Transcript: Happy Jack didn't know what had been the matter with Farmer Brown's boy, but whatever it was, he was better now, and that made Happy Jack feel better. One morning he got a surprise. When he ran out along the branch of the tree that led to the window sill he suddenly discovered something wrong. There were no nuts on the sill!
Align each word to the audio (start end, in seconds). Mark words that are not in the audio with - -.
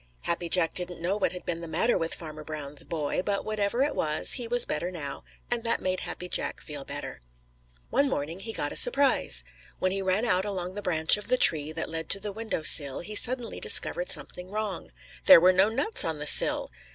Happy 0.21 0.49
Jack 0.49 0.73
didn't 0.73 0.99
know 0.99 1.15
what 1.15 1.31
had 1.31 1.45
been 1.45 1.61
the 1.61 1.67
matter 1.67 1.95
with 1.95 2.15
Farmer 2.15 2.43
Brown's 2.43 2.83
boy, 2.83 3.21
but 3.21 3.45
whatever 3.45 3.83
it 3.83 3.93
was, 3.93 4.31
he 4.31 4.47
was 4.47 4.65
better 4.65 4.89
now, 4.89 5.23
and 5.51 5.63
that 5.63 5.79
made 5.79 5.99
Happy 5.99 6.27
Jack 6.27 6.59
feel 6.59 6.83
better. 6.83 7.21
One 7.91 8.09
morning 8.09 8.39
he 8.39 8.51
got 8.51 8.71
a 8.71 8.75
surprise. 8.75 9.43
When 9.77 9.91
he 9.91 10.01
ran 10.01 10.25
out 10.25 10.43
along 10.43 10.73
the 10.73 10.81
branch 10.81 11.17
of 11.17 11.27
the 11.27 11.37
tree 11.37 11.71
that 11.73 11.87
led 11.87 12.09
to 12.09 12.19
the 12.19 12.31
window 12.31 12.63
sill 12.63 13.01
he 13.01 13.13
suddenly 13.13 13.59
discovered 13.59 14.09
something 14.09 14.49
wrong. 14.49 14.91
There 15.25 15.39
were 15.39 15.53
no 15.53 15.69
nuts 15.69 16.03
on 16.03 16.17
the 16.17 16.25
sill! 16.25 16.71